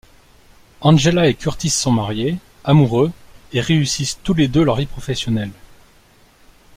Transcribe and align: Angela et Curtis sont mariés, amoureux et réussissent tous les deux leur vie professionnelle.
Angela 0.81 1.27
et 1.27 1.35
Curtis 1.35 1.69
sont 1.69 1.91
mariés, 1.91 2.39
amoureux 2.63 3.11
et 3.53 3.61
réussissent 3.61 4.17
tous 4.23 4.33
les 4.33 4.47
deux 4.47 4.63
leur 4.63 4.77
vie 4.77 4.87
professionnelle. 4.87 5.51